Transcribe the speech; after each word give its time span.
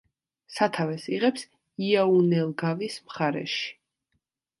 სათავეს 0.53 1.03
იღებს 1.17 1.43
იაუნელგავის 1.87 2.97
მხარეში. 3.11 3.69